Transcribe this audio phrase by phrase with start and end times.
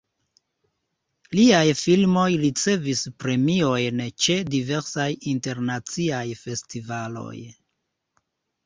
[1.39, 7.37] Liaj filmoj ricevis premiojn ĉe diversaj internaciaj festivaloj.